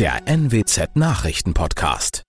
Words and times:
der 0.00 0.26
NWZ 0.26 0.96
Nachrichtenpodcast. 0.96 2.22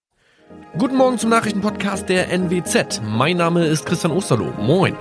Guten 0.77 0.97
Morgen 0.97 1.17
zum 1.17 1.29
Nachrichtenpodcast 1.29 2.09
der 2.09 2.29
NWZ. 2.29 3.01
Mein 3.01 3.37
Name 3.37 3.65
ist 3.65 3.85
Christian 3.85 4.11
Osterloh. 4.11 4.51
Moin. 4.59 4.93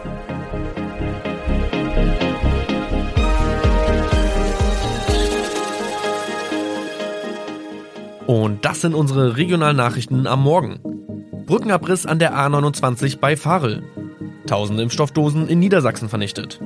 Und 8.28 8.64
das 8.64 8.82
sind 8.82 8.94
unsere 8.94 9.36
regionalen 9.36 9.76
Nachrichten 9.76 10.28
am 10.28 10.44
Morgen. 10.44 10.78
Brückenabriss 11.46 12.06
an 12.06 12.20
der 12.20 12.36
A29 12.36 13.18
bei 13.18 13.36
Farel. 13.36 13.82
Tausende 14.46 14.84
Impfstoffdosen 14.84 15.48
in 15.48 15.58
Niedersachsen 15.58 16.08
vernichtet. 16.08 16.60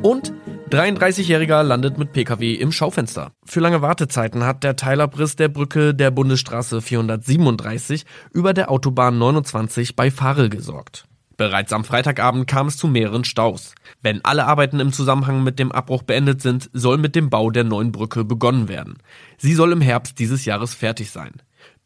Und 0.00 0.32
33-Jähriger 0.70 1.64
landet 1.64 1.98
mit 1.98 2.12
Pkw 2.12 2.54
im 2.54 2.70
Schaufenster. 2.70 3.32
Für 3.44 3.58
lange 3.58 3.82
Wartezeiten 3.82 4.44
hat 4.44 4.62
der 4.62 4.76
Teilabriss 4.76 5.34
der 5.34 5.48
Brücke 5.48 5.94
der 5.94 6.12
Bundesstraße 6.12 6.80
437 6.80 8.06
über 8.32 8.54
der 8.54 8.70
Autobahn 8.70 9.18
29 9.18 9.96
bei 9.96 10.12
Farel 10.12 10.48
gesorgt. 10.48 11.06
Bereits 11.36 11.72
am 11.72 11.82
Freitagabend 11.82 12.46
kam 12.46 12.68
es 12.68 12.76
zu 12.76 12.86
mehreren 12.86 13.24
Staus. 13.24 13.74
Wenn 14.00 14.24
alle 14.24 14.46
Arbeiten 14.46 14.78
im 14.78 14.92
Zusammenhang 14.92 15.42
mit 15.42 15.58
dem 15.58 15.72
Abbruch 15.72 16.04
beendet 16.04 16.40
sind, 16.40 16.70
soll 16.72 16.98
mit 16.98 17.16
dem 17.16 17.30
Bau 17.30 17.50
der 17.50 17.64
neuen 17.64 17.90
Brücke 17.90 18.24
begonnen 18.24 18.68
werden. 18.68 18.98
Sie 19.38 19.54
soll 19.54 19.72
im 19.72 19.80
Herbst 19.80 20.20
dieses 20.20 20.44
Jahres 20.44 20.74
fertig 20.74 21.10
sein. 21.10 21.32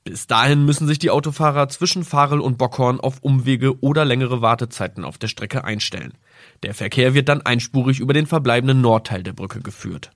Bis 0.04 0.26
dahin 0.26 0.66
müssen 0.66 0.86
sich 0.86 0.98
die 0.98 1.08
Autofahrer 1.08 1.70
zwischen 1.70 2.04
Farel 2.04 2.40
und 2.40 2.58
Bockhorn 2.58 3.00
auf 3.00 3.20
Umwege 3.22 3.82
oder 3.82 4.04
längere 4.04 4.42
Wartezeiten 4.42 5.02
auf 5.02 5.16
der 5.16 5.28
Strecke 5.28 5.64
einstellen. 5.64 6.12
Der 6.62 6.74
Verkehr 6.74 7.14
wird 7.14 7.30
dann 7.30 7.40
einspurig 7.40 8.00
über 8.00 8.12
den 8.12 8.26
verbleibenden 8.26 8.82
Nordteil 8.82 9.22
der 9.22 9.32
Brücke 9.32 9.60
geführt. 9.60 10.10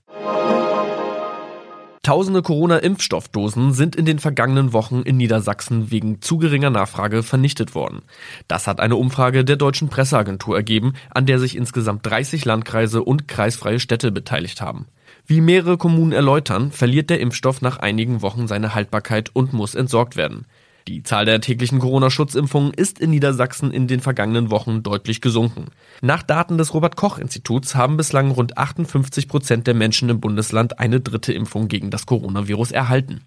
Tausende 2.09 2.41
Corona-Impfstoffdosen 2.41 3.71
sind 3.71 3.95
in 3.95 4.03
den 4.03 4.17
vergangenen 4.17 4.73
Wochen 4.73 5.03
in 5.03 5.17
Niedersachsen 5.17 5.91
wegen 5.91 6.23
zu 6.23 6.39
geringer 6.39 6.71
Nachfrage 6.71 7.21
vernichtet 7.21 7.75
worden. 7.75 8.01
Das 8.47 8.65
hat 8.65 8.79
eine 8.79 8.95
Umfrage 8.95 9.45
der 9.45 9.57
deutschen 9.57 9.89
Presseagentur 9.89 10.55
ergeben, 10.55 10.93
an 11.11 11.27
der 11.27 11.37
sich 11.37 11.55
insgesamt 11.55 12.03
30 12.07 12.45
Landkreise 12.45 13.03
und 13.03 13.27
kreisfreie 13.27 13.79
Städte 13.79 14.11
beteiligt 14.11 14.59
haben. 14.59 14.87
Wie 15.27 15.39
mehrere 15.39 15.77
Kommunen 15.77 16.11
erläutern, 16.11 16.71
verliert 16.71 17.11
der 17.11 17.19
Impfstoff 17.19 17.61
nach 17.61 17.77
einigen 17.77 18.23
Wochen 18.23 18.47
seine 18.47 18.73
Haltbarkeit 18.73 19.29
und 19.35 19.53
muss 19.53 19.75
entsorgt 19.75 20.15
werden. 20.15 20.47
Die 20.87 21.03
Zahl 21.03 21.25
der 21.25 21.41
täglichen 21.41 21.79
Corona-Schutzimpfungen 21.79 22.73
ist 22.73 22.99
in 22.99 23.11
Niedersachsen 23.11 23.71
in 23.71 23.87
den 23.87 23.99
vergangenen 23.99 24.49
Wochen 24.49 24.81
deutlich 24.81 25.21
gesunken. 25.21 25.65
Nach 26.01 26.23
Daten 26.23 26.57
des 26.57 26.73
Robert-Koch-Instituts 26.73 27.75
haben 27.75 27.97
bislang 27.97 28.31
rund 28.31 28.57
58 28.57 29.27
Prozent 29.27 29.67
der 29.67 29.73
Menschen 29.73 30.09
im 30.09 30.19
Bundesland 30.19 30.79
eine 30.79 30.99
dritte 30.99 31.33
Impfung 31.33 31.67
gegen 31.67 31.91
das 31.91 32.05
Coronavirus 32.05 32.71
erhalten. 32.71 33.21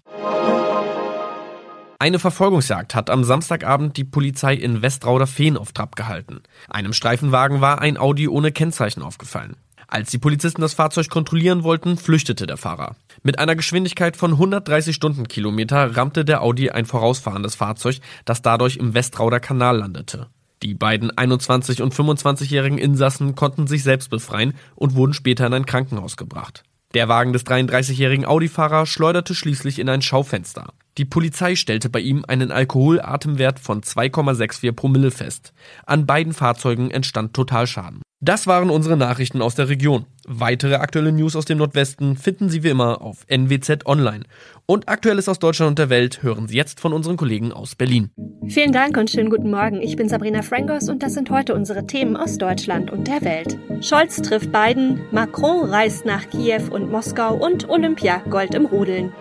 Eine 2.03 2.19
Verfolgungsjagd 2.19 2.95
hat 2.95 3.09
am 3.09 3.23
Samstagabend 3.23 3.95
die 3.95 4.03
Polizei 4.03 4.55
in 4.55 4.81
Westrauder-Fehn 4.81 5.55
auf 5.55 5.71
Trab 5.71 5.95
gehalten. 5.95 6.41
Einem 6.67 6.91
Streifenwagen 6.91 7.61
war 7.61 7.79
ein 7.79 7.97
Audi 7.97 8.27
ohne 8.27 8.51
Kennzeichen 8.51 9.01
aufgefallen. 9.01 9.55
Als 9.87 10.11
die 10.11 10.17
Polizisten 10.17 10.61
das 10.61 10.73
Fahrzeug 10.73 11.09
kontrollieren 11.09 11.63
wollten, 11.63 11.97
flüchtete 11.97 12.45
der 12.45 12.57
Fahrer. 12.57 12.95
Mit 13.21 13.39
einer 13.39 13.55
Geschwindigkeit 13.55 14.17
von 14.17 14.31
130 14.31 14.95
Stundenkilometer 14.95 15.95
rammte 15.95 16.25
der 16.25 16.41
Audi 16.41 16.69
ein 16.69 16.85
vorausfahrendes 16.85 17.55
Fahrzeug, 17.55 17.99
das 18.25 18.41
dadurch 18.41 18.77
im 18.77 18.93
Westrauder 18.93 19.39
Kanal 19.39 19.77
landete. 19.77 20.27
Die 20.63 20.75
beiden 20.75 21.11
21- 21.11 21.81
und 21.81 21.93
25-jährigen 21.93 22.77
Insassen 22.77 23.35
konnten 23.35 23.67
sich 23.67 23.83
selbst 23.83 24.09
befreien 24.09 24.53
und 24.75 24.95
wurden 24.95 25.13
später 25.13 25.45
in 25.45 25.53
ein 25.53 25.65
Krankenhaus 25.65 26.15
gebracht. 26.15 26.63
Der 26.93 27.09
Wagen 27.09 27.33
des 27.33 27.45
33-jährigen 27.45 28.25
Audi-Fahrer 28.25 28.85
schleuderte 28.85 29.33
schließlich 29.33 29.79
in 29.79 29.89
ein 29.89 30.03
Schaufenster. 30.03 30.73
Die 30.99 31.05
Polizei 31.05 31.55
stellte 31.55 31.89
bei 31.89 31.99
ihm 31.99 32.23
einen 32.27 32.51
Alkoholatemwert 32.51 33.59
von 33.59 33.81
2,64 33.81 34.71
Promille 34.73 35.09
fest. 35.09 35.53
An 35.87 36.05
beiden 36.05 36.33
Fahrzeugen 36.33 36.91
entstand 36.91 37.33
Totalschaden. 37.33 38.02
Das 38.25 38.47
waren 38.47 38.69
unsere 38.69 38.95
Nachrichten 38.95 39.41
aus 39.41 39.55
der 39.55 39.67
Region. 39.67 40.05
Weitere 40.25 40.75
aktuelle 40.75 41.11
News 41.11 41.35
aus 41.35 41.43
dem 41.43 41.57
Nordwesten 41.57 42.15
finden 42.15 42.47
Sie 42.47 42.63
wie 42.63 42.69
immer 42.69 43.01
auf 43.01 43.25
NWZ 43.27 43.85
Online. 43.85 44.23
Und 44.65 44.87
Aktuelles 44.87 45.27
aus 45.27 45.39
Deutschland 45.39 45.71
und 45.71 45.79
der 45.79 45.89
Welt 45.89 46.23
hören 46.23 46.47
Sie 46.47 46.55
jetzt 46.55 46.79
von 46.79 46.93
unseren 46.93 47.17
Kollegen 47.17 47.51
aus 47.51 47.75
Berlin. 47.75 48.11
Vielen 48.47 48.71
Dank 48.71 48.95
und 48.95 49.11
schönen 49.11 49.29
guten 49.29 49.51
Morgen. 49.51 49.81
Ich 49.81 49.97
bin 49.97 50.07
Sabrina 50.07 50.41
Frangos 50.41 50.87
und 50.87 51.03
das 51.03 51.15
sind 51.15 51.31
heute 51.31 51.53
unsere 51.53 51.85
Themen 51.85 52.15
aus 52.15 52.37
Deutschland 52.37 52.91
und 52.91 53.09
der 53.09 53.23
Welt. 53.23 53.57
Scholz 53.81 54.21
trifft 54.21 54.53
Biden, 54.53 55.01
Macron 55.11 55.69
reist 55.69 56.05
nach 56.05 56.29
Kiew 56.29 56.71
und 56.71 56.89
Moskau 56.89 57.35
und 57.35 57.67
Olympia 57.67 58.19
Gold 58.29 58.55
im 58.55 58.65
Rodeln. 58.65 59.11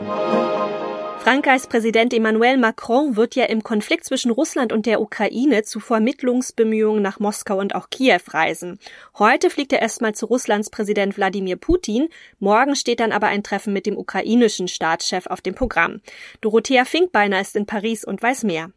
Frankreichs 1.23 1.69
Präsident 1.69 2.13
Emmanuel 2.13 2.57
Macron 2.57 3.15
wird 3.15 3.37
ja 3.37 3.45
im 3.45 3.63
Konflikt 3.63 4.05
zwischen 4.05 4.33
Russland 4.33 4.73
und 4.73 4.87
der 4.87 5.01
Ukraine 5.01 5.63
zu 5.63 5.79
Vermittlungsbemühungen 5.79 7.01
nach 7.01 7.21
Moskau 7.21 7.61
und 7.61 7.77
auch 7.77 7.91
Kiew 7.91 8.19
reisen. 8.31 8.81
Heute 9.17 9.49
fliegt 9.49 9.73
er 9.73 9.81
erstmal 9.81 10.17
zu 10.17 10.27
Russlands 10.27 10.69
Präsident 10.69 11.17
Wladimir 11.17 11.55
Putin. 11.55 12.09
Morgen 12.41 12.75
steht 12.75 12.99
dann 12.99 13.13
aber 13.13 13.29
ein 13.29 13.45
Treffen 13.45 13.73
mit 13.73 13.87
dem 13.87 13.97
ukrainischen 13.97 14.67
Staatschef 14.67 15.29
auf 15.29 15.41
dem 15.41 15.55
Programm. 15.55 16.01
Dorothea 16.41 16.85
Finkbeiner 16.85 17.41
ist 17.41 17.55
in 17.55 17.67
Paris 17.67 18.05
und 18.05 18.21
weiß 18.21 18.43
mehr. 18.43 18.73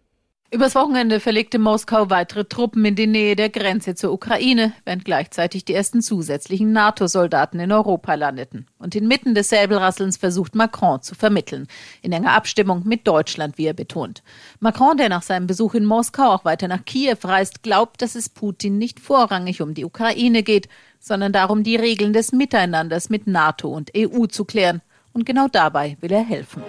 Übers 0.55 0.73
Wochenende 0.73 1.19
verlegte 1.19 1.59
Moskau 1.59 2.09
weitere 2.09 2.45
Truppen 2.45 2.85
in 2.85 2.95
die 2.95 3.07
Nähe 3.07 3.35
der 3.35 3.49
Grenze 3.49 3.93
zur 3.93 4.13
Ukraine, 4.13 4.71
während 4.85 5.03
gleichzeitig 5.03 5.66
die 5.66 5.73
ersten 5.73 6.01
zusätzlichen 6.01 6.71
NATO-Soldaten 6.71 7.59
in 7.59 7.73
Europa 7.73 8.13
landeten. 8.13 8.66
Und 8.79 8.95
inmitten 8.95 9.35
des 9.35 9.49
Säbelrasselns 9.49 10.16
versucht 10.16 10.55
Macron 10.55 11.01
zu 11.01 11.13
vermitteln, 11.13 11.67
in 12.01 12.13
enger 12.13 12.31
Abstimmung 12.31 12.83
mit 12.85 13.05
Deutschland, 13.05 13.57
wie 13.57 13.66
er 13.66 13.73
betont. 13.73 14.23
Macron, 14.61 14.95
der 14.95 15.09
nach 15.09 15.23
seinem 15.23 15.45
Besuch 15.45 15.73
in 15.73 15.83
Moskau 15.83 16.31
auch 16.31 16.45
weiter 16.45 16.69
nach 16.69 16.85
Kiew 16.85 17.17
reist, 17.25 17.61
glaubt, 17.61 18.01
dass 18.01 18.16
es 18.16 18.29
Putin 18.29 18.77
nicht 18.77 19.01
vorrangig 19.01 19.61
um 19.61 19.73
die 19.73 19.83
Ukraine 19.83 20.41
geht, 20.41 20.69
sondern 21.01 21.33
darum, 21.33 21.63
die 21.63 21.75
Regeln 21.75 22.13
des 22.13 22.31
Miteinanders 22.31 23.09
mit 23.09 23.27
NATO 23.27 23.67
und 23.67 23.91
EU 23.93 24.27
zu 24.27 24.45
klären. 24.45 24.81
Und 25.11 25.25
genau 25.25 25.49
dabei 25.49 25.97
will 25.99 26.13
er 26.13 26.23
helfen. 26.23 26.63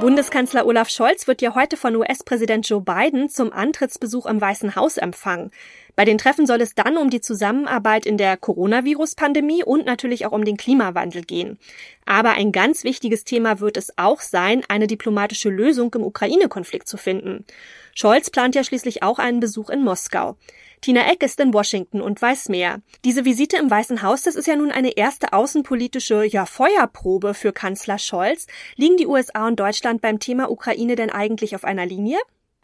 Bundeskanzler 0.00 0.64
Olaf 0.64 0.90
Scholz 0.90 1.26
wird 1.26 1.42
ja 1.42 1.56
heute 1.56 1.76
von 1.76 1.96
US-Präsident 1.96 2.68
Joe 2.68 2.80
Biden 2.80 3.28
zum 3.28 3.52
Antrittsbesuch 3.52 4.26
im 4.26 4.40
Weißen 4.40 4.76
Haus 4.76 4.96
empfangen. 4.96 5.50
Bei 5.96 6.04
den 6.04 6.18
Treffen 6.18 6.46
soll 6.46 6.60
es 6.60 6.76
dann 6.76 6.96
um 6.96 7.10
die 7.10 7.20
Zusammenarbeit 7.20 8.06
in 8.06 8.16
der 8.16 8.36
Coronavirus-Pandemie 8.36 9.64
und 9.64 9.86
natürlich 9.86 10.24
auch 10.24 10.30
um 10.30 10.44
den 10.44 10.56
Klimawandel 10.56 11.22
gehen. 11.22 11.58
Aber 12.06 12.30
ein 12.30 12.52
ganz 12.52 12.84
wichtiges 12.84 13.24
Thema 13.24 13.58
wird 13.58 13.76
es 13.76 13.98
auch 13.98 14.20
sein, 14.20 14.62
eine 14.68 14.86
diplomatische 14.86 15.50
Lösung 15.50 15.92
im 15.92 16.04
Ukraine-Konflikt 16.04 16.86
zu 16.86 16.96
finden. 16.96 17.44
Scholz 17.92 18.30
plant 18.30 18.54
ja 18.54 18.62
schließlich 18.62 19.02
auch 19.02 19.18
einen 19.18 19.40
Besuch 19.40 19.68
in 19.68 19.82
Moskau. 19.82 20.36
Tina 20.80 21.10
Eck 21.10 21.22
ist 21.22 21.40
in 21.40 21.52
Washington 21.52 22.00
und 22.00 22.20
weiß 22.20 22.48
mehr. 22.48 22.80
Diese 23.04 23.24
Visite 23.24 23.56
im 23.56 23.70
Weißen 23.70 24.02
Haus, 24.02 24.22
das 24.22 24.36
ist 24.36 24.46
ja 24.46 24.56
nun 24.56 24.70
eine 24.70 24.96
erste 24.96 25.32
außenpolitische 25.32 26.24
ja, 26.24 26.46
Feuerprobe 26.46 27.34
für 27.34 27.52
Kanzler 27.52 27.98
Scholz. 27.98 28.46
Liegen 28.76 28.96
die 28.96 29.06
USA 29.06 29.46
und 29.46 29.58
Deutschland 29.58 30.00
beim 30.00 30.18
Thema 30.18 30.50
Ukraine 30.50 30.96
denn 30.96 31.10
eigentlich 31.10 31.54
auf 31.54 31.64
einer 31.64 31.86
Linie? 31.86 32.18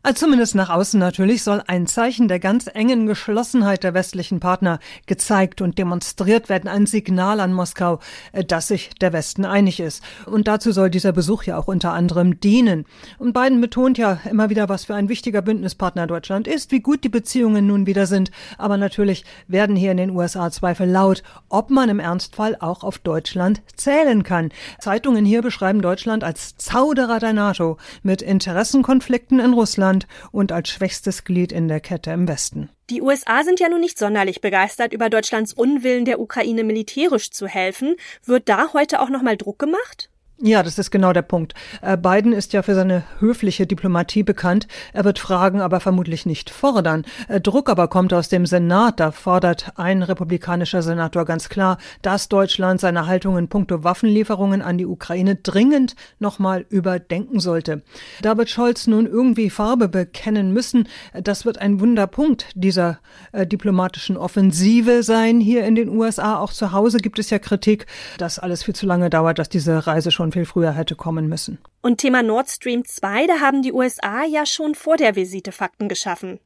Also 0.06 0.26
zumindest 0.26 0.54
nach 0.54 0.68
außen 0.68 1.00
natürlich 1.00 1.42
soll 1.42 1.62
ein 1.66 1.86
Zeichen 1.86 2.28
der 2.28 2.38
ganz 2.38 2.66
engen 2.66 3.06
Geschlossenheit 3.06 3.84
der 3.84 3.94
westlichen 3.94 4.38
Partner 4.38 4.78
gezeigt 5.06 5.62
und 5.62 5.78
demonstriert 5.78 6.50
werden, 6.50 6.68
ein 6.68 6.84
Signal 6.84 7.40
an 7.40 7.54
Moskau, 7.54 8.00
äh, 8.32 8.44
dass 8.44 8.68
sich 8.68 8.90
der 9.00 9.14
Westen 9.14 9.46
einig 9.46 9.80
ist. 9.80 10.04
Und 10.26 10.46
dazu 10.46 10.72
soll 10.72 10.90
dieser 10.90 11.12
Besuch 11.12 11.44
ja 11.44 11.56
auch 11.56 11.68
unter 11.68 11.94
anderem 11.94 12.38
dienen. 12.38 12.84
Und 13.16 13.32
Biden 13.32 13.62
betont 13.62 13.96
ja 13.96 14.18
immer 14.30 14.50
wieder, 14.50 14.68
was 14.68 14.84
für 14.84 14.94
ein 14.94 15.08
wichtiger 15.08 15.40
Bündnispartner 15.40 16.06
Deutschland 16.06 16.48
ist, 16.48 16.70
wie 16.70 16.80
gut 16.80 17.02
die 17.02 17.08
Beziehungen 17.08 17.66
nun 17.66 17.86
wieder 17.86 18.04
sind. 18.04 18.30
Aber 18.58 18.76
natürlich 18.76 19.24
werden 19.48 19.74
hier 19.74 19.92
in 19.92 19.96
den 19.96 20.10
USA 20.10 20.50
Zweifel 20.50 20.86
laut, 20.86 21.22
ob 21.48 21.70
man 21.70 21.88
im 21.88 21.98
Ernstfall 21.98 22.58
auch 22.60 22.84
auf 22.84 22.98
Deutschland 22.98 23.62
zählen 23.74 24.22
kann. 24.22 24.50
Zeitungen 24.80 25.24
hier 25.24 25.40
beschreiben 25.40 25.80
Deutschland 25.80 26.24
als 26.24 26.58
Zauderer 26.58 27.20
der 27.20 27.32
NATO 27.32 27.78
mit 28.02 28.20
Interessenkonflikten 28.20 29.40
in 29.40 29.54
Russland 29.54 29.93
Russland 29.94 30.06
und 30.32 30.52
als 30.52 30.68
schwächstes 30.68 31.24
Glied 31.24 31.52
in 31.52 31.68
der 31.68 31.80
Kette 31.80 32.10
im 32.10 32.28
Westen. 32.28 32.70
Die 32.90 33.00
USA 33.00 33.42
sind 33.44 33.60
ja 33.60 33.68
nun 33.68 33.80
nicht 33.80 33.98
sonderlich 33.98 34.40
begeistert 34.40 34.92
über 34.92 35.08
Deutschlands 35.08 35.54
Unwillen 35.54 36.04
der 36.04 36.20
Ukraine 36.20 36.64
militärisch 36.64 37.30
zu 37.30 37.46
helfen. 37.46 37.96
Wird 38.24 38.48
da 38.48 38.72
heute 38.72 39.00
auch 39.00 39.08
nochmal 39.08 39.36
Druck 39.36 39.58
gemacht? 39.58 40.10
Ja, 40.40 40.64
das 40.64 40.80
ist 40.80 40.90
genau 40.90 41.12
der 41.12 41.22
Punkt. 41.22 41.54
Äh, 41.80 41.96
Biden 41.96 42.32
ist 42.32 42.52
ja 42.52 42.62
für 42.62 42.74
seine 42.74 43.04
höfliche 43.20 43.68
Diplomatie 43.68 44.24
bekannt. 44.24 44.66
Er 44.92 45.04
wird 45.04 45.20
fragen, 45.20 45.60
aber 45.60 45.78
vermutlich 45.78 46.26
nicht 46.26 46.50
fordern. 46.50 47.04
Äh, 47.28 47.40
Druck 47.40 47.70
aber 47.70 47.86
kommt 47.86 48.12
aus 48.12 48.28
dem 48.28 48.44
Senat. 48.44 48.98
Da 48.98 49.12
fordert 49.12 49.72
ein 49.76 50.02
republikanischer 50.02 50.82
Senator 50.82 51.24
ganz 51.24 51.48
klar, 51.48 51.78
dass 52.02 52.28
Deutschland 52.28 52.80
seine 52.80 53.06
Haltung 53.06 53.38
in 53.38 53.46
puncto 53.46 53.84
Waffenlieferungen 53.84 54.60
an 54.60 54.76
die 54.76 54.86
Ukraine 54.86 55.36
dringend 55.36 55.94
nochmal 56.18 56.66
überdenken 56.68 57.38
sollte. 57.38 57.82
Da 58.20 58.36
wird 58.36 58.50
Scholz 58.50 58.88
nun 58.88 59.06
irgendwie 59.06 59.50
Farbe 59.50 59.88
bekennen 59.88 60.52
müssen. 60.52 60.88
Das 61.14 61.46
wird 61.46 61.58
ein 61.58 61.78
Wunderpunkt 61.78 62.48
dieser 62.56 62.98
äh, 63.30 63.46
diplomatischen 63.46 64.16
Offensive 64.16 65.04
sein 65.04 65.38
hier 65.38 65.64
in 65.64 65.76
den 65.76 65.88
USA. 65.90 66.40
Auch 66.40 66.52
zu 66.52 66.72
Hause 66.72 66.98
gibt 66.98 67.20
es 67.20 67.30
ja 67.30 67.38
Kritik, 67.38 67.86
dass 68.18 68.40
alles 68.40 68.64
viel 68.64 68.74
zu 68.74 68.84
lange 68.84 69.10
dauert, 69.10 69.38
dass 69.38 69.48
diese 69.48 69.86
Reise 69.86 70.10
schon 70.10 70.33
viel 70.34 70.44
früher 70.44 70.72
hätte 70.72 70.94
kommen 70.94 71.28
müssen. 71.28 71.58
Und 71.84 71.98
Thema 71.98 72.22
Nord 72.22 72.48
Stream 72.48 72.86
2, 72.86 73.26
da 73.26 73.40
haben 73.40 73.60
die 73.60 73.74
USA 73.74 74.24
ja 74.24 74.46
schon 74.46 74.74
vor 74.74 74.96
der 74.96 75.16
Visite 75.16 75.52
Fakten 75.52 75.90
geschaffen. 75.90 76.40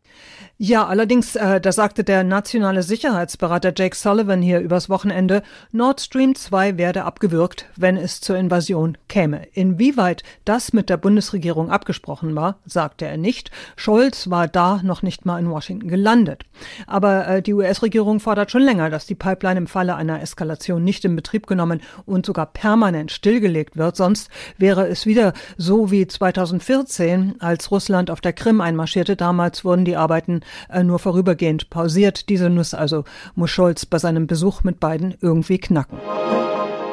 Ja, 0.57 0.87
allerdings, 0.87 1.37
äh, 1.37 1.61
da 1.61 1.71
sagte 1.71 2.03
der 2.03 2.25
nationale 2.25 2.83
Sicherheitsberater 2.83 3.73
Jake 3.77 3.95
Sullivan 3.95 4.43
hier 4.43 4.59
übers 4.59 4.91
Wochenende, 4.91 5.45
Nord 5.71 6.01
Stream 6.01 6.35
2 6.35 6.77
werde 6.77 7.05
abgewürgt, 7.05 7.67
wenn 7.77 7.97
es 7.97 8.21
zur 8.21 8.37
Invasion 8.37 8.99
käme. 9.07 9.47
Inwieweit 9.53 10.25
das 10.45 10.73
mit 10.73 10.91
der 10.91 10.97
Bundesregierung 10.97 11.71
abgesprochen 11.71 12.35
war, 12.35 12.59
sagte 12.67 13.05
er 13.07 13.17
nicht. 13.17 13.53
Scholz 13.77 14.29
war 14.31 14.49
da 14.49 14.81
noch 14.83 15.03
nicht 15.03 15.25
mal 15.25 15.39
in 15.39 15.49
Washington 15.49 15.87
gelandet. 15.87 16.43
Aber 16.89 17.29
äh, 17.29 17.43
die 17.43 17.55
US-Regierung 17.55 18.19
fordert 18.19 18.51
schon 18.51 18.63
länger, 18.63 18.91
dass 18.91 19.07
die 19.07 19.15
Pipeline 19.15 19.59
im 19.59 19.67
Falle 19.69 19.95
einer 19.95 20.21
Eskalation 20.21 20.83
nicht 20.83 21.05
in 21.05 21.15
Betrieb 21.15 21.47
genommen 21.47 21.81
und 22.07 22.27
sogar 22.27 22.47
permanent 22.47 23.13
stillgelegt 23.13 23.68
wird. 23.77 23.97
Sonst 23.97 24.31
wäre 24.57 24.87
es 24.89 25.07
wieder 25.07 25.33
so 25.57 25.91
wie 25.91 26.07
2014, 26.07 27.37
als 27.41 27.71
Russland 27.71 28.11
auf 28.11 28.21
der 28.21 28.33
Krim 28.33 28.61
einmarschierte. 28.61 29.17
Damals 29.17 29.65
wurden 29.65 29.85
die 29.85 29.97
Arbeiten 29.97 30.41
äh, 30.71 30.83
nur 30.83 30.99
vorübergehend 30.99 31.71
pausiert. 31.71 32.29
Diese 32.29 32.51
Nuss 32.51 32.75
also 32.75 33.05
muss 33.35 33.51
Scholz 33.51 33.87
bei 33.87 33.99
seinem 33.99 34.27
Besuch 34.27 34.65
mit 34.65 34.81
beiden 34.81 35.17
irgendwie 35.21 35.59
knacken. 35.59 35.99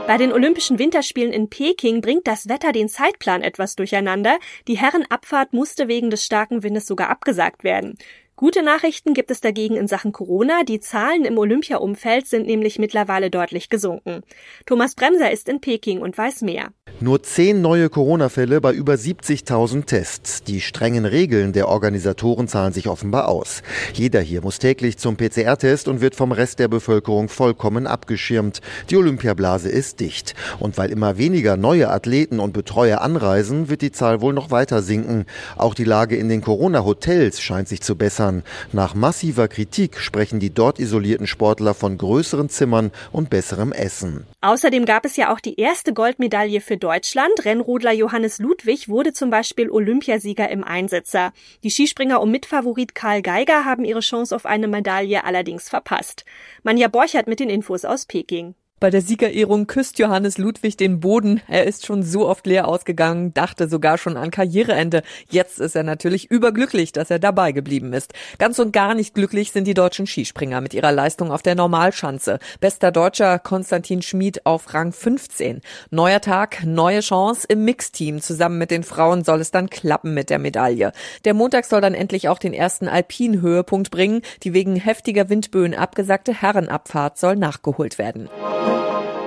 Bei 0.07 0.17
den 0.17 0.31
Olympischen 0.31 0.77
Winterspielen 0.77 1.33
in 1.33 1.49
Peking 1.49 2.01
bringt 2.01 2.27
das 2.27 2.47
Wetter 2.47 2.71
den 2.71 2.89
Zeitplan 2.89 3.41
etwas 3.41 3.75
durcheinander. 3.75 4.37
Die 4.67 4.77
Herrenabfahrt 4.77 5.51
musste 5.51 5.87
wegen 5.87 6.11
des 6.11 6.23
starken 6.23 6.61
Windes 6.61 6.85
sogar 6.85 7.09
abgesagt 7.09 7.63
werden. 7.63 7.97
Gute 8.37 8.63
Nachrichten 8.63 9.13
gibt 9.13 9.31
es 9.31 9.39
dagegen 9.39 9.77
in 9.77 9.87
Sachen 9.87 10.11
Corona. 10.11 10.63
Die 10.65 10.81
Zahlen 10.81 11.23
im 11.23 11.37
Olympia-Umfeld 11.37 12.27
sind 12.27 12.47
nämlich 12.47 12.79
mittlerweile 12.79 13.29
deutlich 13.29 13.69
gesunken. 13.69 14.23
Thomas 14.65 14.93
Bremser 14.93 15.31
ist 15.31 15.47
in 15.47 15.61
Peking 15.61 16.01
und 16.01 16.17
weiß 16.17 16.41
mehr. 16.41 16.71
Nur 16.99 17.23
zehn 17.23 17.61
neue 17.61 17.89
Corona-Fälle 17.89 18.59
bei 18.59 18.73
über 18.73 18.95
70.000 18.95 19.85
Tests. 19.85 20.43
Die 20.43 20.59
strengen 20.59 21.05
Regeln 21.05 21.53
der 21.53 21.69
Organisatoren 21.69 22.49
zahlen 22.49 22.73
sich 22.73 22.89
offenbar 22.89 23.29
aus. 23.29 23.63
Jeder 23.93 24.19
hier 24.19 24.41
muss 24.41 24.59
täglich 24.59 24.97
zum 24.97 25.15
PCR-Test 25.15 25.87
und 25.87 26.01
wird 26.01 26.15
vom 26.15 26.33
Rest 26.33 26.59
der 26.59 26.67
Bevölkerung 26.67 27.29
vollkommen 27.29 27.87
abgeschirmt. 27.87 28.59
Die 28.89 28.97
Olympiablase 28.97 29.69
ist 29.69 30.01
dicht. 30.01 30.35
Und 30.59 30.77
weil 30.77 30.91
immer 30.91 31.17
weniger 31.17 31.55
neue 31.55 31.89
Athleten 31.89 32.41
und 32.41 32.51
Betreuer 32.51 32.99
anreisen, 32.99 33.69
wird 33.69 33.81
die 33.81 33.93
Zahl 33.93 34.19
wohl 34.19 34.33
noch 34.33 34.51
weiter 34.51 34.81
sinken. 34.81 35.25
Auch 35.55 35.73
die 35.73 35.85
Lage 35.85 36.17
in 36.17 36.27
den 36.27 36.41
Corona-Hotels 36.41 37.41
scheint 37.41 37.69
sich 37.69 37.81
zu 37.81 37.95
bessern. 37.95 38.24
Verbessern. 38.25 38.43
Nach 38.71 38.93
massiver 38.93 39.47
Kritik 39.47 39.99
sprechen 39.99 40.39
die 40.39 40.53
dort 40.53 40.79
isolierten 40.79 41.27
Sportler 41.27 41.73
von 41.73 41.97
größeren 41.97 42.49
Zimmern 42.49 42.91
und 43.11 43.29
besserem 43.29 43.71
Essen. 43.71 44.25
Außerdem 44.41 44.85
gab 44.85 45.05
es 45.05 45.15
ja 45.15 45.33
auch 45.33 45.39
die 45.39 45.59
erste 45.59 45.93
Goldmedaille 45.93 46.61
für 46.61 46.77
Deutschland. 46.77 47.45
Rennrodler 47.45 47.93
Johannes 47.93 48.39
Ludwig 48.39 48.89
wurde 48.89 49.13
zum 49.13 49.29
Beispiel 49.29 49.69
Olympiasieger 49.69 50.49
im 50.49 50.63
Einsitzer. 50.63 51.33
Die 51.63 51.71
Skispringer 51.71 52.21
um 52.21 52.31
Mitfavorit 52.31 52.95
Karl 52.95 53.21
Geiger 53.21 53.65
haben 53.65 53.85
ihre 53.85 54.01
Chance 54.01 54.35
auf 54.35 54.45
eine 54.45 54.67
Medaille 54.67 55.23
allerdings 55.23 55.69
verpasst. 55.69 56.25
Manja 56.63 56.87
Borchert 56.87 57.27
mit 57.27 57.39
den 57.39 57.49
Infos 57.49 57.85
aus 57.85 58.05
Peking. 58.05 58.55
Bei 58.85 58.91
der 58.91 59.01
Siegerehrung 59.01 59.65
küsst 59.65 59.97
Johannes 59.97 60.37
Ludwig 60.37 60.77
den 60.77 60.99
Boden. 60.99 61.41
Er 61.47 61.63
ist 61.63 61.87
schon 61.87 62.03
so 62.03 62.29
oft 62.29 62.45
leer 62.45 62.67
ausgegangen, 62.67 63.33
dachte 63.33 63.67
sogar 63.67 63.97
schon 63.97 64.15
an 64.15 64.29
Karriereende. 64.29 65.01
Jetzt 65.27 65.59
ist 65.59 65.75
er 65.75 65.81
natürlich 65.81 66.29
überglücklich, 66.29 66.91
dass 66.91 67.09
er 67.09 67.17
dabei 67.17 67.51
geblieben 67.51 67.93
ist. 67.93 68.13
Ganz 68.37 68.59
und 68.59 68.73
gar 68.73 68.93
nicht 68.93 69.15
glücklich 69.15 69.51
sind 69.51 69.65
die 69.65 69.73
deutschen 69.73 70.05
Skispringer 70.05 70.61
mit 70.61 70.75
ihrer 70.75 70.91
Leistung 70.91 71.31
auf 71.31 71.41
der 71.41 71.55
Normalschanze. 71.55 72.37
Bester 72.59 72.91
Deutscher 72.91 73.39
Konstantin 73.39 74.03
Schmid 74.03 74.45
auf 74.45 74.71
Rang 74.71 74.93
15. 74.93 75.61
Neuer 75.89 76.21
Tag, 76.21 76.63
neue 76.63 76.99
Chance. 76.99 77.47
Im 77.49 77.65
Mixteam 77.65 78.21
zusammen 78.21 78.59
mit 78.59 78.69
den 78.69 78.83
Frauen 78.83 79.23
soll 79.23 79.41
es 79.41 79.49
dann 79.49 79.71
klappen 79.71 80.13
mit 80.13 80.29
der 80.29 80.37
Medaille. 80.37 80.91
Der 81.23 81.33
Montag 81.33 81.65
soll 81.65 81.81
dann 81.81 81.95
endlich 81.95 82.29
auch 82.29 82.37
den 82.37 82.53
ersten 82.53 82.87
Alpin-Höhepunkt 82.87 83.89
bringen. 83.89 84.21
Die 84.43 84.53
wegen 84.53 84.75
heftiger 84.75 85.27
Windböen 85.27 85.73
abgesagte 85.73 86.39
Herrenabfahrt 86.39 87.17
soll 87.17 87.35
nachgeholt 87.35 87.97
werden. 87.97 88.29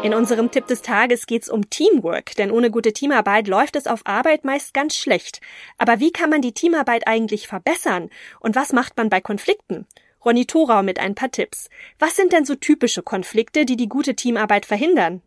In 0.05 0.15
unserem 0.15 0.53
Tipp 0.53 0.69
des 0.69 0.83
Tages 0.83 1.27
geht's 1.27 1.49
um 1.49 1.71
Teamwork, 1.71 2.37
denn 2.37 2.53
ohne 2.53 2.71
gute 2.71 2.93
Teamarbeit 2.93 3.49
läuft 3.49 3.75
es 3.75 3.89
auf 3.89 4.03
Arbeit 4.05 4.45
meist 4.45 4.73
ganz 4.73 4.95
schlecht. 4.95 5.41
Aber 5.77 5.99
wie 5.99 6.13
kann 6.13 6.31
man 6.31 6.41
die 6.41 6.53
Teamarbeit 6.53 7.09
eigentlich 7.09 7.49
verbessern? 7.49 8.09
Und 8.39 8.55
was 8.55 8.73
macht 8.73 8.97
man 8.97 9.09
bei 9.09 9.21
Konflikten? 9.21 9.87
Ronny 10.25 10.47
Thorau 10.47 10.85
mit 10.85 11.01
ein 11.01 11.17
paar 11.17 11.33
Tipps. 11.33 11.69
Was 11.99 12.15
sind 12.15 12.33
denn 12.33 12.45
so 12.45 12.55
typische 12.55 13.03
Konflikte, 13.03 13.65
die 13.65 13.77
die 13.77 13.89
gute 13.89 14.15
Teamarbeit 14.15 14.67
verhindern? 14.67 15.21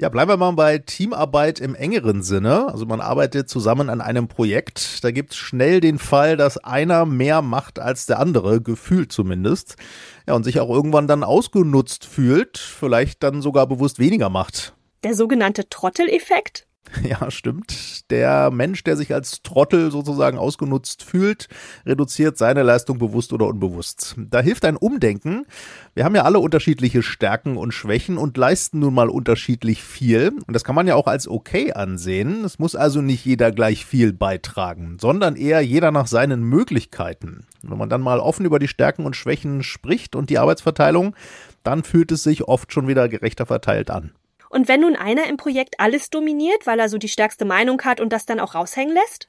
Ja, 0.00 0.08
bleiben 0.10 0.30
wir 0.30 0.36
mal 0.36 0.52
bei 0.52 0.78
Teamarbeit 0.78 1.58
im 1.58 1.74
engeren 1.74 2.22
Sinne. 2.22 2.68
Also 2.68 2.86
man 2.86 3.00
arbeitet 3.00 3.48
zusammen 3.48 3.90
an 3.90 4.00
einem 4.00 4.28
Projekt. 4.28 5.02
Da 5.02 5.10
gibt 5.10 5.32
es 5.32 5.38
schnell 5.38 5.80
den 5.80 5.98
Fall, 5.98 6.36
dass 6.36 6.56
einer 6.56 7.04
mehr 7.04 7.42
macht 7.42 7.80
als 7.80 8.06
der 8.06 8.20
andere, 8.20 8.60
gefühlt 8.60 9.10
zumindest. 9.10 9.74
Ja, 10.28 10.34
und 10.34 10.44
sich 10.44 10.60
auch 10.60 10.70
irgendwann 10.70 11.08
dann 11.08 11.24
ausgenutzt 11.24 12.04
fühlt, 12.04 12.58
vielleicht 12.58 13.24
dann 13.24 13.42
sogar 13.42 13.66
bewusst 13.66 13.98
weniger 13.98 14.28
macht. 14.28 14.72
Der 15.02 15.16
sogenannte 15.16 15.68
Trotteleffekt? 15.68 16.67
Ja, 17.02 17.30
stimmt. 17.30 18.10
Der 18.10 18.50
Mensch, 18.50 18.84
der 18.84 18.96
sich 18.96 19.14
als 19.14 19.42
Trottel 19.42 19.90
sozusagen 19.90 20.38
ausgenutzt 20.38 21.02
fühlt, 21.02 21.48
reduziert 21.86 22.38
seine 22.38 22.62
Leistung 22.62 22.98
bewusst 22.98 23.32
oder 23.32 23.46
unbewusst. 23.46 24.16
Da 24.16 24.40
hilft 24.40 24.64
ein 24.64 24.76
Umdenken. 24.76 25.46
Wir 25.94 26.04
haben 26.04 26.14
ja 26.14 26.24
alle 26.24 26.38
unterschiedliche 26.38 27.02
Stärken 27.02 27.56
und 27.56 27.72
Schwächen 27.72 28.18
und 28.18 28.36
leisten 28.36 28.80
nun 28.80 28.94
mal 28.94 29.08
unterschiedlich 29.08 29.82
viel. 29.82 30.32
Und 30.46 30.54
das 30.54 30.64
kann 30.64 30.74
man 30.74 30.86
ja 30.86 30.94
auch 30.94 31.06
als 31.06 31.28
okay 31.28 31.72
ansehen. 31.72 32.44
Es 32.44 32.58
muss 32.58 32.74
also 32.74 33.00
nicht 33.00 33.24
jeder 33.24 33.52
gleich 33.52 33.84
viel 33.84 34.12
beitragen, 34.12 34.98
sondern 35.00 35.36
eher 35.36 35.60
jeder 35.60 35.90
nach 35.90 36.06
seinen 36.06 36.42
Möglichkeiten. 36.42 37.46
Wenn 37.62 37.78
man 37.78 37.88
dann 37.88 38.00
mal 38.00 38.20
offen 38.20 38.46
über 38.46 38.58
die 38.58 38.68
Stärken 38.68 39.04
und 39.04 39.16
Schwächen 39.16 39.62
spricht 39.62 40.14
und 40.14 40.30
die 40.30 40.38
Arbeitsverteilung, 40.38 41.14
dann 41.62 41.82
fühlt 41.82 42.12
es 42.12 42.22
sich 42.22 42.44
oft 42.44 42.72
schon 42.72 42.88
wieder 42.88 43.08
gerechter 43.08 43.46
verteilt 43.46 43.90
an. 43.90 44.12
Und 44.50 44.68
wenn 44.68 44.80
nun 44.80 44.96
einer 44.96 45.26
im 45.26 45.36
Projekt 45.36 45.80
alles 45.80 46.10
dominiert, 46.10 46.66
weil 46.66 46.78
er 46.78 46.88
so 46.88 46.98
die 46.98 47.08
stärkste 47.08 47.44
Meinung 47.44 47.82
hat 47.82 48.00
und 48.00 48.12
das 48.12 48.26
dann 48.26 48.40
auch 48.40 48.54
raushängen 48.54 48.94
lässt? 48.94 49.28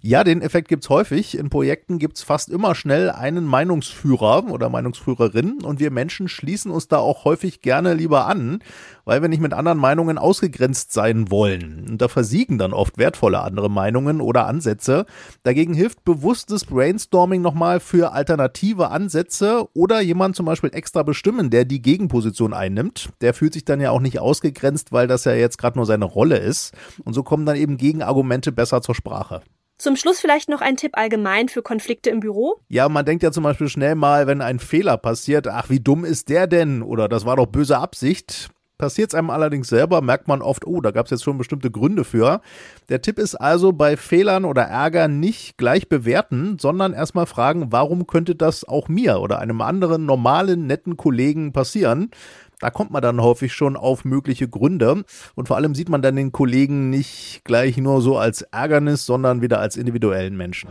Ja, 0.00 0.22
den 0.22 0.42
Effekt 0.42 0.68
gibt's 0.68 0.88
häufig. 0.88 1.36
In 1.36 1.50
Projekten 1.50 1.98
gibt's 1.98 2.22
fast 2.22 2.48
immer 2.48 2.74
schnell 2.74 3.10
einen 3.10 3.44
Meinungsführer 3.44 4.44
oder 4.50 4.68
Meinungsführerin 4.68 5.62
und 5.62 5.80
wir 5.80 5.90
Menschen 5.90 6.28
schließen 6.28 6.70
uns 6.70 6.86
da 6.86 6.98
auch 6.98 7.24
häufig 7.24 7.62
gerne 7.62 7.94
lieber 7.94 8.26
an, 8.26 8.60
weil 9.06 9.22
wir 9.22 9.30
nicht 9.30 9.40
mit 9.40 9.54
anderen 9.54 9.78
Meinungen 9.78 10.18
ausgegrenzt 10.18 10.92
sein 10.92 11.30
wollen. 11.30 11.86
Und 11.88 12.02
da 12.02 12.08
versiegen 12.08 12.58
dann 12.58 12.74
oft 12.74 12.98
wertvolle 12.98 13.40
andere 13.40 13.70
Meinungen 13.70 14.20
oder 14.20 14.46
Ansätze. 14.46 15.06
Dagegen 15.44 15.72
hilft 15.72 16.04
bewusstes 16.04 16.66
Brainstorming 16.66 17.40
nochmal 17.40 17.80
für 17.80 18.12
alternative 18.12 18.90
Ansätze 18.90 19.68
oder 19.72 20.00
jemand 20.00 20.36
zum 20.36 20.44
Beispiel 20.44 20.70
extra 20.74 21.04
bestimmen, 21.04 21.48
der 21.48 21.64
die 21.64 21.80
Gegenposition 21.80 22.52
einnimmt. 22.52 23.10
Der 23.22 23.32
fühlt 23.32 23.54
sich 23.54 23.64
dann 23.64 23.80
ja 23.80 23.92
auch 23.92 24.00
nicht 24.00 24.18
ausgegrenzt, 24.18 24.92
weil 24.92 25.06
das 25.06 25.24
ja 25.24 25.32
jetzt 25.32 25.56
gerade 25.56 25.78
nur 25.78 25.86
seine 25.86 26.04
Rolle 26.04 26.38
ist. 26.38 26.74
Und 27.04 27.14
so 27.14 27.22
kommen 27.22 27.46
dann 27.46 27.56
eben 27.56 27.76
Gegenargumente 27.78 28.52
besser 28.52 28.82
zur 28.82 28.94
Sprache. 28.94 29.40
Zum 29.78 29.96
Schluss 29.96 30.20
vielleicht 30.20 30.48
noch 30.48 30.62
ein 30.62 30.76
Tipp 30.76 30.92
allgemein 30.96 31.48
für 31.48 31.62
Konflikte 31.62 32.08
im 32.08 32.20
Büro? 32.20 32.56
Ja, 32.68 32.88
man 32.88 33.04
denkt 33.04 33.22
ja 33.22 33.30
zum 33.30 33.44
Beispiel 33.44 33.68
schnell 33.68 33.94
mal, 33.94 34.26
wenn 34.26 34.40
ein 34.40 34.58
Fehler 34.58 34.96
passiert, 34.96 35.46
ach, 35.48 35.68
wie 35.68 35.80
dumm 35.80 36.04
ist 36.06 36.30
der 36.30 36.46
denn? 36.46 36.82
Oder 36.82 37.08
das 37.08 37.26
war 37.26 37.36
doch 37.36 37.46
böse 37.46 37.76
Absicht. 37.76 38.48
Passiert 38.78 39.10
es 39.10 39.14
einem 39.14 39.30
allerdings 39.30 39.68
selber, 39.68 40.02
merkt 40.02 40.28
man 40.28 40.42
oft, 40.42 40.66
oh, 40.66 40.82
da 40.82 40.90
gab 40.90 41.06
es 41.06 41.10
jetzt 41.10 41.24
schon 41.24 41.38
bestimmte 41.38 41.70
Gründe 41.70 42.04
für. 42.04 42.42
Der 42.90 43.00
Tipp 43.00 43.18
ist 43.18 43.34
also 43.34 43.72
bei 43.72 43.96
Fehlern 43.96 44.44
oder 44.44 44.62
Ärger 44.62 45.08
nicht 45.08 45.56
gleich 45.56 45.88
bewerten, 45.88 46.58
sondern 46.60 46.92
erstmal 46.92 47.24
fragen, 47.24 47.72
warum 47.72 48.06
könnte 48.06 48.34
das 48.34 48.64
auch 48.64 48.88
mir 48.88 49.20
oder 49.20 49.38
einem 49.38 49.62
anderen 49.62 50.04
normalen, 50.04 50.66
netten 50.66 50.98
Kollegen 50.98 51.52
passieren? 51.52 52.10
Da 52.58 52.68
kommt 52.70 52.90
man 52.90 53.00
dann 53.00 53.22
häufig 53.22 53.54
schon 53.54 53.76
auf 53.76 54.04
mögliche 54.04 54.46
Gründe 54.46 55.04
und 55.34 55.48
vor 55.48 55.56
allem 55.56 55.74
sieht 55.74 55.88
man 55.88 56.02
dann 56.02 56.16
den 56.16 56.32
Kollegen 56.32 56.90
nicht 56.90 57.42
gleich 57.44 57.78
nur 57.78 58.02
so 58.02 58.18
als 58.18 58.42
Ärgernis, 58.42 59.06
sondern 59.06 59.40
wieder 59.40 59.58
als 59.58 59.76
individuellen 59.76 60.36
Menschen. 60.36 60.68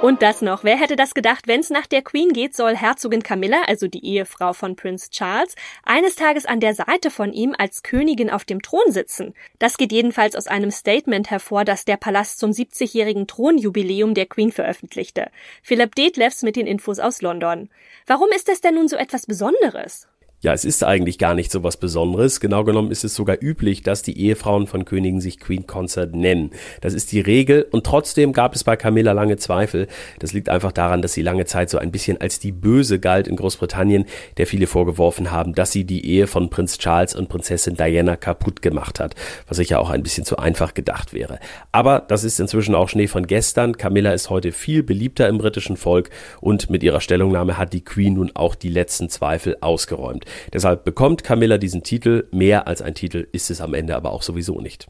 Und 0.00 0.22
das 0.22 0.42
noch. 0.42 0.62
Wer 0.62 0.78
hätte 0.78 0.94
das 0.94 1.12
gedacht, 1.12 1.48
wenn 1.48 1.58
es 1.58 1.70
nach 1.70 1.86
der 1.86 2.02
Queen 2.02 2.32
geht, 2.32 2.54
soll 2.54 2.76
Herzogin 2.76 3.24
Camilla, 3.24 3.62
also 3.66 3.88
die 3.88 4.04
Ehefrau 4.06 4.52
von 4.52 4.76
Prince 4.76 5.10
Charles, 5.10 5.56
eines 5.82 6.14
Tages 6.14 6.46
an 6.46 6.60
der 6.60 6.74
Seite 6.74 7.10
von 7.10 7.32
ihm 7.32 7.52
als 7.58 7.82
Königin 7.82 8.30
auf 8.30 8.44
dem 8.44 8.62
Thron 8.62 8.92
sitzen. 8.92 9.34
Das 9.58 9.76
geht 9.76 9.90
jedenfalls 9.90 10.36
aus 10.36 10.46
einem 10.46 10.70
Statement 10.70 11.32
hervor, 11.32 11.64
das 11.64 11.84
der 11.84 11.96
Palast 11.96 12.38
zum 12.38 12.52
70-jährigen 12.52 13.26
Thronjubiläum 13.26 14.14
der 14.14 14.26
Queen 14.26 14.52
veröffentlichte. 14.52 15.32
Philipp 15.64 15.96
Detlefs 15.96 16.42
mit 16.42 16.54
den 16.54 16.68
Infos 16.68 17.00
aus 17.00 17.20
London. 17.20 17.68
Warum 18.06 18.28
ist 18.30 18.48
das 18.48 18.60
denn 18.60 18.76
nun 18.76 18.86
so 18.86 18.96
etwas 18.96 19.26
Besonderes? 19.26 20.06
Ja, 20.40 20.52
es 20.52 20.64
ist 20.64 20.84
eigentlich 20.84 21.18
gar 21.18 21.34
nicht 21.34 21.50
so 21.50 21.64
was 21.64 21.78
Besonderes. 21.78 22.38
Genau 22.38 22.62
genommen 22.62 22.92
ist 22.92 23.02
es 23.02 23.12
sogar 23.12 23.38
üblich, 23.40 23.82
dass 23.82 24.02
die 24.02 24.20
Ehefrauen 24.20 24.68
von 24.68 24.84
Königen 24.84 25.20
sich 25.20 25.40
Queen 25.40 25.66
Consort 25.66 26.14
nennen. 26.14 26.52
Das 26.80 26.94
ist 26.94 27.10
die 27.10 27.18
Regel 27.18 27.66
und 27.72 27.84
trotzdem 27.84 28.32
gab 28.32 28.54
es 28.54 28.62
bei 28.62 28.76
Camilla 28.76 29.10
lange 29.10 29.36
Zweifel. 29.36 29.88
Das 30.20 30.32
liegt 30.32 30.48
einfach 30.48 30.70
daran, 30.70 31.02
dass 31.02 31.12
sie 31.12 31.22
lange 31.22 31.46
Zeit 31.46 31.70
so 31.70 31.78
ein 31.78 31.90
bisschen 31.90 32.20
als 32.20 32.38
die 32.38 32.52
Böse 32.52 33.00
galt 33.00 33.26
in 33.26 33.34
Großbritannien, 33.34 34.04
der 34.36 34.46
viele 34.46 34.68
vorgeworfen 34.68 35.32
haben, 35.32 35.56
dass 35.56 35.72
sie 35.72 35.82
die 35.82 36.06
Ehe 36.06 36.28
von 36.28 36.50
Prinz 36.50 36.78
Charles 36.78 37.16
und 37.16 37.28
Prinzessin 37.28 37.74
Diana 37.74 38.14
kaputt 38.14 38.62
gemacht 38.62 39.00
hat, 39.00 39.16
was 39.48 39.56
sicher 39.56 39.80
auch 39.80 39.90
ein 39.90 40.04
bisschen 40.04 40.24
zu 40.24 40.36
einfach 40.36 40.72
gedacht 40.72 41.14
wäre. 41.14 41.40
Aber 41.72 42.04
das 42.06 42.22
ist 42.22 42.38
inzwischen 42.38 42.76
auch 42.76 42.88
Schnee 42.88 43.08
von 43.08 43.26
gestern. 43.26 43.76
Camilla 43.76 44.12
ist 44.12 44.30
heute 44.30 44.52
viel 44.52 44.84
beliebter 44.84 45.26
im 45.26 45.38
britischen 45.38 45.76
Volk 45.76 46.10
und 46.40 46.70
mit 46.70 46.84
ihrer 46.84 47.00
Stellungnahme 47.00 47.58
hat 47.58 47.72
die 47.72 47.84
Queen 47.84 48.14
nun 48.14 48.30
auch 48.34 48.54
die 48.54 48.70
letzten 48.70 49.08
Zweifel 49.08 49.56
ausgeräumt. 49.60 50.26
Deshalb 50.52 50.84
bekommt 50.84 51.24
Camilla 51.24 51.58
diesen 51.58 51.82
Titel. 51.82 52.28
Mehr 52.30 52.66
als 52.66 52.82
ein 52.82 52.94
Titel 52.94 53.26
ist 53.32 53.50
es 53.50 53.60
am 53.60 53.74
Ende 53.74 53.96
aber 53.96 54.12
auch 54.12 54.22
sowieso 54.22 54.60
nicht. 54.60 54.88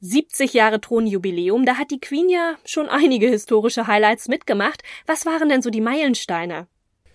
70 0.00 0.52
Jahre 0.52 0.80
Thronjubiläum, 0.80 1.64
da 1.64 1.76
hat 1.76 1.92
die 1.92 2.00
Queen 2.00 2.28
ja 2.28 2.56
schon 2.64 2.88
einige 2.88 3.28
historische 3.28 3.86
Highlights 3.86 4.26
mitgemacht. 4.26 4.82
Was 5.06 5.26
waren 5.26 5.48
denn 5.48 5.62
so 5.62 5.70
die 5.70 5.80
Meilensteine? 5.80 6.66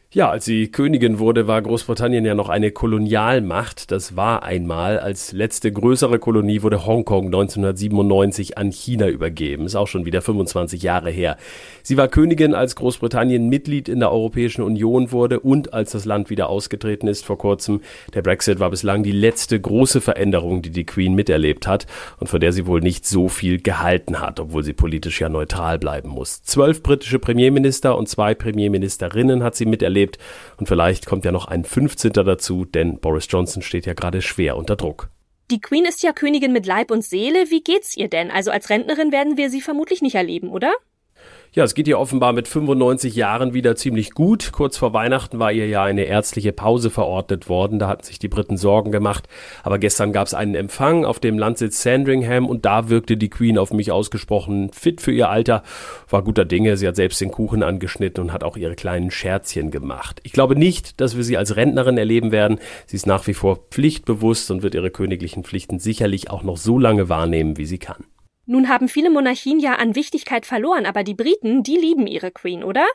Ja, 0.10 0.30
als 0.30 0.46
sie 0.46 0.70
Königin 0.70 1.20
wurde, 1.20 1.48
war 1.48 1.62
Großbritannien 1.62 2.24
ja 2.24 2.34
noch 2.34 2.48
eine 2.48 2.72
Kolonialmacht. 2.72 3.92
Das 3.92 4.16
war 4.16 4.42
einmal. 4.42 5.00
Als 5.00 5.34
letzte 5.34 5.70
größere 5.70 6.18
Kolonie 6.18 6.62
wurde 6.62 6.86
Hongkong 6.86 7.26
1997 7.26 8.58
an 8.58 8.72
China 8.72 9.10
übergeben. 9.10 9.66
Ist 9.66 9.76
auch 9.76 9.90
schon 9.90 10.06
wieder 10.06 10.22
25 10.22 10.82
Jahre 10.82 11.10
her. 11.10 11.36
Sie 11.84 11.98
war 11.98 12.08
Königin, 12.08 12.54
als 12.56 12.78
Großbritannien 12.78 13.50
Mitglied 13.50 13.90
in 13.90 14.00
der 14.00 14.10
Europäischen 14.10 14.62
Union 14.62 15.12
wurde 15.12 15.42
und 15.42 15.74
als 15.74 15.92
das 15.92 16.06
Land 16.06 16.30
wieder 16.30 16.48
ausgetreten 16.48 17.08
ist 17.08 17.26
vor 17.26 17.38
kurzem. 17.38 17.82
Der 18.14 18.22
Brexit 18.22 18.62
war 18.62 18.70
bislang 18.70 19.04
die 19.04 19.12
letzte 19.12 19.60
große 19.60 20.00
Veränderung, 20.00 20.62
die 20.62 20.70
die 20.70 20.86
Queen 20.86 21.16
miterlebt 21.16 21.68
hat 21.68 21.86
und 22.18 22.28
von 22.28 22.40
der 22.40 22.54
sie 22.54 22.66
wohl 22.66 22.80
nicht 22.80 23.06
so 23.06 23.28
viel 23.28 23.62
gehalten 23.62 24.22
hat, 24.22 24.40
obwohl 24.40 24.64
sie 24.64 24.74
politisch 24.74 25.20
ja 25.20 25.28
neutral 25.28 25.80
bleiben 25.80 26.08
muss. 26.08 26.44
Zwölf 26.44 26.82
britische 26.82 27.20
Premierminister 27.20 27.98
und 27.98 28.08
zwei 28.08 28.34
Premierministerinnen 28.36 29.44
hat 29.44 29.56
sie 29.56 29.66
miterlebt 29.66 29.97
erlebt. 29.98 30.18
Und 30.58 30.68
vielleicht 30.68 31.06
kommt 31.06 31.26
ja 31.26 31.32
noch 31.32 31.48
ein 31.48 31.64
15. 31.64 32.14
dazu, 32.14 32.66
denn 32.66 33.00
Boris 33.00 33.28
Johnson 33.30 33.62
steht 33.62 33.86
ja 33.86 33.94
gerade 33.94 34.22
schwer 34.22 34.58
unter 34.58 34.76
Druck. 34.76 35.10
Die 35.50 35.62
Queen 35.62 35.86
ist 35.86 36.04
ja 36.04 36.12
Königin 36.12 36.52
mit 36.52 36.66
Leib 36.66 36.92
und 36.92 37.04
Seele. 37.04 37.50
Wie 37.50 37.62
geht's 37.62 37.96
ihr 37.96 38.10
denn? 38.10 38.32
Also 38.32 38.52
als 38.52 38.70
Rentnerin 38.70 39.12
werden 39.12 39.38
wir 39.38 39.50
sie 39.50 39.62
vermutlich 39.62 40.02
nicht 40.02 40.16
erleben, 40.16 40.50
oder? 40.50 40.74
Ja, 41.54 41.64
es 41.64 41.74
geht 41.74 41.88
ihr 41.88 41.98
offenbar 41.98 42.34
mit 42.34 42.48
95 42.48 43.16
Jahren 43.16 43.54
wieder 43.54 43.76
ziemlich 43.76 44.12
gut. 44.12 44.52
Kurz 44.52 44.78
vor 44.78 44.94
Weihnachten 44.94 45.40
war 45.40 45.52
ihr 45.52 45.68
ja 45.68 45.84
eine 45.84 46.04
ärztliche 46.04 46.52
Pause 46.52 46.90
verordnet 46.90 47.50
worden. 47.50 47.80
Da 47.80 47.88
hatten 47.88 48.04
sich 48.04 48.20
die 48.20 48.28
Briten 48.28 48.58
Sorgen 48.58 48.92
gemacht. 48.92 49.28
Aber 49.64 49.80
gestern 49.80 50.12
gab 50.12 50.28
es 50.28 50.34
einen 50.34 50.56
Empfang 50.56 51.06
auf 51.06 51.20
dem 51.20 51.40
Landsitz 51.40 51.82
Sandringham 51.82 52.46
und 52.48 52.66
da 52.66 52.90
wirkte 52.90 53.18
die 53.18 53.30
Queen 53.30 53.58
auf 53.58 53.72
mich 53.72 53.92
ausgesprochen 53.92 54.72
fit 54.74 55.02
für 55.02 55.12
ihr 55.12 55.30
Alter. 55.30 55.64
War 56.10 56.22
guter 56.22 56.46
Dinge. 56.46 56.78
Sie 56.78 56.88
hat 56.88 56.96
selbst 56.96 57.22
den 57.22 57.32
Kuchen 57.32 57.64
angeschnitten 57.64 58.26
und 58.26 58.34
hat 58.34 58.44
auch 58.44 58.58
ihre 58.58 58.76
kleinen 58.76 59.10
Scherzchen 59.10 59.72
gemacht. 59.72 60.20
Ich 60.24 60.34
glaube 60.34 60.56
nicht, 60.56 61.00
dass 61.00 61.16
wir 61.16 61.24
sie 61.24 61.38
als 61.38 61.56
Rentnerin 61.56 61.98
erleben 61.98 62.32
werden. 62.32 62.60
Sie 62.86 62.98
ist 62.98 63.08
nach 63.08 63.26
wie 63.26 63.34
vor 63.34 63.60
pflichtbewusst 63.72 64.52
und 64.52 64.64
wird 64.64 64.76
ihre 64.76 64.92
königlichen 64.92 65.44
Pflichten 65.44 65.80
sicherlich 65.80 66.30
auch 66.30 66.44
noch 66.44 66.58
so 66.58 66.78
lange 66.78 67.10
wahrnehmen, 67.10 67.58
wie 67.58 67.66
sie 67.66 67.80
kann. 67.80 68.04
Nun 68.48 68.70
haben 68.70 68.88
viele 68.88 69.10
Monarchien 69.10 69.60
ja 69.60 69.76
an 69.76 69.96
Wichtigkeit 69.96 70.46
verloren, 70.46 70.86
aber 70.86 71.04
die 71.04 71.14
Briten, 71.14 71.64
die 71.64 71.76
lieben 71.76 72.08
ihre 72.08 72.32
Queen, 72.32 72.64
oder? 72.64 72.86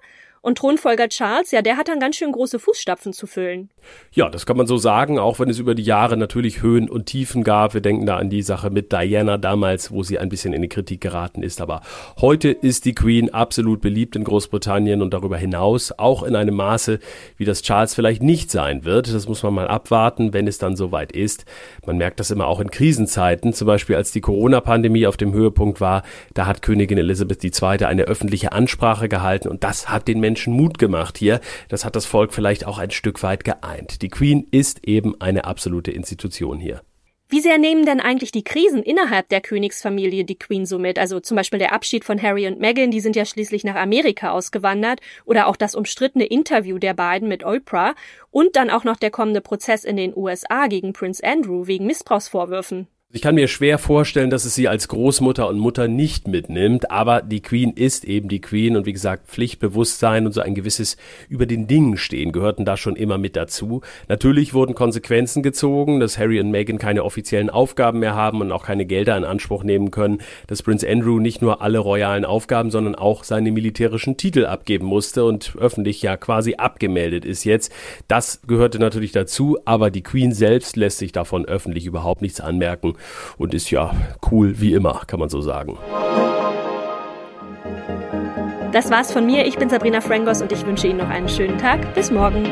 Und 0.45 0.59
Thronfolger 0.59 1.09
Charles, 1.09 1.53
ja, 1.53 1.63
der 1.63 1.77
hat 1.77 1.87
dann 1.87 2.01
ganz 2.01 2.17
schön 2.17 2.33
große 2.33 2.59
Fußstapfen 2.59 3.13
zu 3.13 3.29
füllen. 3.29 3.71
Ja, 4.11 4.29
das 4.29 4.45
kann 4.45 4.57
man 4.57 4.67
so 4.67 4.77
sagen, 4.77 5.21
auch 5.21 5.39
wenn 5.39 5.49
es 5.49 5.61
über 5.61 5.77
die 5.77 5.85
Jahre 5.85 6.17
natürlich 6.17 6.63
Höhen 6.63 6.91
und 6.91 7.07
Tiefen 7.07 7.45
gab. 7.45 7.75
Wir 7.75 7.81
denken 7.81 8.07
da 8.07 8.17
an 8.17 8.29
die 8.29 8.43
Sache 8.43 8.71
mit 8.71 8.91
Diana 8.91 9.39
damals, 9.39 9.93
wo 9.93 10.03
sie 10.03 10.19
ein 10.19 10.29
bisschen 10.29 10.53
in 10.53 10.61
die 10.61 10.69
Kritik 10.69 11.01
geraten 11.01 11.45
ist. 11.45 11.61
Aber 11.61 11.81
heute 12.21 12.49
ist 12.49 12.87
die 12.87 12.95
Queen 12.95 13.33
absolut 13.33 13.81
beliebt 13.81 14.17
in 14.17 14.25
Großbritannien 14.25 15.01
und 15.01 15.15
darüber 15.15 15.37
hinaus 15.37 15.93
auch 15.97 16.25
in 16.25 16.35
einem 16.35 16.57
Maße, 16.57 16.99
wie 17.37 17.45
das 17.45 17.63
Charles 17.63 17.95
vielleicht 17.95 18.25
nicht 18.25 18.51
sein 18.51 18.85
wird. 18.85 19.15
Das 19.15 19.29
muss 19.29 19.45
man 19.45 19.55
mal 19.55 19.69
abwarten, 19.69 20.33
wenn 20.33 20.49
es 20.49 20.59
dann 20.59 20.75
soweit 20.75 21.13
ist. 21.13 21.45
Man 21.87 21.99
merkt 21.99 22.19
das 22.19 22.33
immer 22.33 22.49
auch 22.49 22.59
in 22.59 22.73
Krisenzeiten. 22.73 23.53
Zum 23.53 23.69
Beispiel 23.69 23.95
als 23.95 24.11
die 24.11 24.21
Corona-Pandemie 24.21 25.07
auf 25.07 25.17
dem 25.17 25.33
Höhepunkt 25.33 25.81
war, 25.81 26.03
da 26.35 26.47
hat 26.47 26.63
Königin 26.63 26.99
Elisabeth 26.99 27.45
II. 27.45 27.85
eine 27.85 28.03
öffentliche 28.03 28.51
Ansprache 28.51 29.09
gehalten 29.09 29.47
und 29.47 29.63
das 29.63 29.89
hat 29.89 30.09
den 30.09 30.19
Menschen 30.19 30.32
Menschen 30.33 30.55
Mut 30.55 30.79
gemacht 30.79 31.19
hier. 31.19 31.41
Das 31.69 31.85
hat 31.85 31.95
das 31.95 32.07
Volk 32.07 32.33
vielleicht 32.33 32.65
auch 32.67 32.79
ein 32.79 32.91
Stück 32.91 33.23
weit 33.23 33.45
geeint. 33.45 34.01
Die 34.01 34.09
Queen 34.09 34.47
ist 34.51 34.87
eben 34.89 35.21
eine 35.21 35.45
absolute 35.45 35.91
Institution 35.91 36.59
hier. 36.59 36.81
Wie 37.29 37.41
sehr 37.41 37.59
nehmen 37.59 37.85
denn 37.85 38.01
eigentlich 38.01 38.33
die 38.33 38.45
Krisen 38.45 38.83
innerhalb 38.83 39.29
der 39.29 39.43
Königsfamilie 39.43 40.25
die 40.25 40.39
Queen 40.39 40.65
so 40.65 40.79
mit? 40.79 40.99
Also 40.99 41.21
zum 41.21 41.37
Beispiel 41.37 41.59
der 41.59 41.75
Abschied 41.75 42.07
von 42.07 42.21
Harry 42.21 42.47
und 42.47 42.61
Meghan, 42.61 42.91
die 42.91 43.01
sind 43.01 43.15
ja 43.15 43.27
schließlich 43.27 43.63
nach 43.65 43.75
Amerika 43.75 44.31
ausgewandert, 44.31 45.01
oder 45.27 45.49
auch 45.49 45.57
das 45.57 45.75
umstrittene 45.75 46.25
Interview 46.25 46.79
der 46.79 46.95
beiden 46.95 47.29
mit 47.29 47.45
Oprah 47.45 47.95
und 48.31 48.57
dann 48.57 48.71
auch 48.71 48.85
noch 48.85 48.97
der 48.97 49.11
kommende 49.11 49.43
Prozess 49.43 49.85
in 49.85 49.97
den 49.97 50.17
USA 50.17 50.67
gegen 50.67 50.95
Prince 50.95 51.23
Andrew 51.23 51.67
wegen 51.67 51.87
Missbrauchsvorwürfen. 51.87 52.87
Ich 53.15 53.21
kann 53.21 53.35
mir 53.35 53.47
schwer 53.47 53.77
vorstellen, 53.77 54.31
dass 54.31 54.47
es 54.47 54.55
sie 54.55 54.69
als 54.69 54.89
Großmutter 54.89 55.47
und 55.47 55.59
Mutter 55.59 55.87
nicht 55.87 56.29
mitnimmt, 56.29 56.91
aber 56.91 57.21
die 57.21 57.43
Queen 57.43 57.75
ist 57.75 58.07
eben 58.07 58.31
die 58.31 58.41
Queen 58.41 58.75
und 58.75 58.87
wie 58.87 58.95
gesagt, 58.95 59.29
Pflichtbewusstsein 59.29 60.25
und 60.25 60.33
so 60.33 60.41
ein 60.41 60.55
gewisses 60.55 60.97
über 61.29 61.45
den 61.45 61.67
Dingen 61.67 61.99
stehen 61.99 62.33
gehörten 62.33 62.65
da 62.65 62.79
schon 62.79 62.97
immer 62.97 63.19
mit 63.19 63.37
dazu. 63.37 63.83
Natürlich 64.09 64.55
wurden 64.55 64.75
Konsequenzen 64.75 65.43
gezogen, 65.43 66.01
dass 66.01 66.17
Harry 66.17 66.41
und 66.41 66.51
Meghan 66.51 66.79
keine 66.79 67.05
offiziellen 67.05 67.51
Aufgaben 67.51 67.99
mehr 67.99 68.15
haben 68.15 68.41
und 68.41 68.51
auch 68.51 68.65
keine 68.65 68.87
Gelder 68.87 69.15
in 69.19 69.25
Anspruch 69.25 69.63
nehmen 69.63 69.91
können, 69.91 70.23
dass 70.47 70.63
Prince 70.63 70.89
Andrew 70.89 71.19
nicht 71.19 71.43
nur 71.43 71.61
alle 71.61 71.81
royalen 71.81 72.25
Aufgaben, 72.25 72.71
sondern 72.71 72.95
auch 72.95 73.25
seine 73.25 73.53
militärischen 73.53 74.17
Titel 74.17 74.47
abgeben 74.47 74.87
musste 74.87 75.27
und 75.27 75.55
öffentlich 75.59 76.01
ja 76.01 76.17
quasi 76.17 76.55
abgemeldet 76.55 77.27
ist 77.27 77.45
jetzt. 77.45 77.73
Das 78.09 78.41
gehörte 78.47 78.79
natürlich 78.79 79.13
dazu, 79.13 79.59
aber 79.67 79.91
die 79.91 80.03
Queen 80.03 80.33
selbst 80.33 80.77
lässt 80.77 80.97
sich 80.97 81.13
davon 81.13 81.45
öffentlich 81.45 81.85
überhaupt 81.85 82.23
nichts 82.23 82.41
anmerken 82.41 82.95
und 83.39 83.55
ist 83.55 83.71
ja 83.71 83.93
cool 84.31 84.61
wie 84.61 84.75
immer, 84.75 85.03
kann 85.07 85.21
man 85.21 85.29
so 85.29 85.41
sagen. 85.41 85.79
Das 88.73 88.91
war's 88.91 89.13
von 89.13 89.27
mir. 89.27 89.47
Ich 89.47 89.59
bin 89.59 89.69
Sabrina 89.69 90.01
Frangos 90.01 90.41
und 90.41 90.51
ich 90.51 90.65
wünsche 90.65 90.89
Ihnen 90.89 90.99
noch 90.99 91.11
einen 91.11 91.29
schönen 91.29 91.59
Tag. 91.59 91.95
Bis 91.95 92.11
morgen. 92.11 92.45